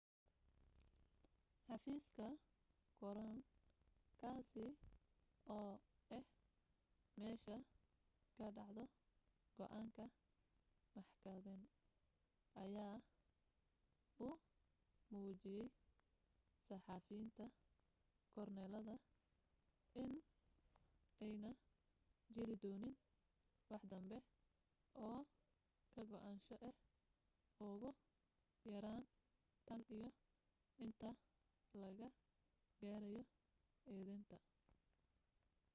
[1.67, 2.27] xafiiska
[2.99, 3.39] korown
[4.21, 4.65] kaasi
[5.57, 5.73] oo
[6.17, 6.25] ah
[7.19, 7.55] meesha
[8.37, 8.83] ka dhacdo
[9.57, 10.03] go'aanka
[10.95, 11.77] maxkadaynta,
[12.63, 12.95] ayaa
[14.25, 14.27] u
[15.11, 15.69] muujiyay
[16.67, 17.43] saxafiyiinta
[18.33, 18.93] joornaalada
[20.03, 20.11] in
[21.25, 21.55] aanay
[22.33, 22.95] jirin doonin
[23.71, 24.17] waxdanbe
[25.05, 25.19] oo
[25.93, 26.75] ka go'naansho ah
[27.67, 27.89] ugu
[28.71, 29.03] yaraan
[29.67, 30.09] tan iyo
[30.85, 31.09] inta
[31.81, 32.07] laga
[32.79, 33.21] gaadhayo
[33.93, 34.37] eedaynta